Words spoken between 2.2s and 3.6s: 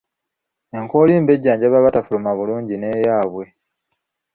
bulungi n'eyaabwe.